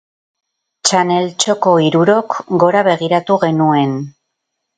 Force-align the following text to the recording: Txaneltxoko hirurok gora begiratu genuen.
Txaneltxoko 0.87 1.73
hirurok 1.83 2.39
gora 2.65 2.83
begiratu 2.89 3.39
genuen. 3.45 3.95